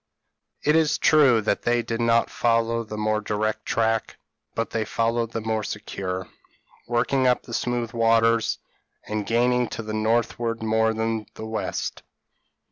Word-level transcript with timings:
It 0.63 0.75
is 0.75 0.97
true 0.97 1.41
that 1.41 1.61
they 1.61 1.83
did 1.83 2.01
not 2.01 2.31
follow 2.31 2.83
the 2.83 2.97
more 2.97 3.21
direct 3.21 3.67
track, 3.67 4.17
but 4.55 4.71
they 4.71 4.83
followed 4.83 5.31
the 5.31 5.41
more 5.41 5.63
secure, 5.63 6.27
working 6.87 7.27
up 7.27 7.43
the 7.43 7.53
smooth 7.53 7.91
waters, 7.93 8.57
and 9.05 9.27
gaining 9.27 9.67
to 9.67 9.83
the 9.83 9.93
northward 9.93 10.63
more 10.63 10.95
than 10.95 11.25
to 11.25 11.33
the 11.35 11.45
west. 11.45 12.01